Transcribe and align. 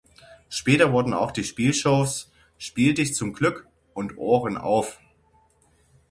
Später 0.49 0.91
wurden 0.93 1.13
auch 1.13 1.29
die 1.29 1.43
Spielshows 1.43 2.31
"Spiel 2.57 2.95
Dich 2.95 3.13
zum 3.13 3.33
Glück" 3.33 3.67
und 3.93 4.17
"Ohren 4.17 4.57
Auf! 4.57 4.99